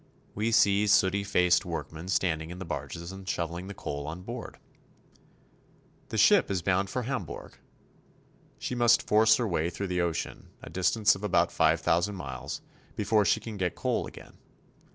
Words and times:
We 0.33 0.51
see 0.51 0.87
sooty 0.87 1.23
faced 1.23 1.63
workmen 1.63 2.07
standing 2.07 2.49
in 2.49 2.57
the 2.57 2.65
barges 2.65 3.11
and 3.11 3.29
shoveling 3.29 3.67
the 3.67 3.75
coal 3.75 4.07
on 4.07 4.23
board. 4.23 4.57
The 6.09 6.17
ship 6.17 6.49
is 6.49 6.63
bound 6.63 6.89
for 6.89 7.03
Hamburg. 7.03 7.59
She 8.57 8.73
must 8.73 9.05
force 9.07 9.37
her 9.37 9.47
way 9.47 9.69
through 9.69 9.89
the 9.89 10.01
ocean, 10.01 10.49
a 10.63 10.71
distance 10.71 11.13
of 11.13 11.23
about 11.23 11.51
five 11.51 11.81
thousand 11.81 12.15
miles, 12.15 12.61
before 12.95 13.25
she 13.25 13.39
can 13.39 13.57
get 13.57 13.75
coal 13.75 14.07
again. 14.07 14.39